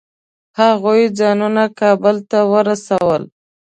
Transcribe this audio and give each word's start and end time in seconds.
هغوی 0.59 1.01
ځانونه 1.19 1.63
کابل 1.79 2.15
ته 2.29 2.39
ورسول. 2.51 3.23